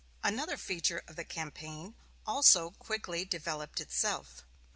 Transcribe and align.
Another 0.23 0.57
feature 0.57 1.03
of 1.07 1.15
the 1.15 1.23
campaign 1.23 1.93
also 2.25 2.71
quickly 2.71 3.23
developed 3.23 3.79
itself. 3.79 4.43